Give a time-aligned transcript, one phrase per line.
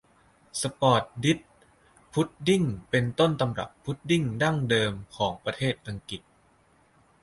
[0.61, 1.39] สปอร์ตดิ๊ด
[2.13, 6.21] พุดดิ้งเป็นต้นตำรับพุดดิ้งดั้งเดิมของประเทศอังกฤษ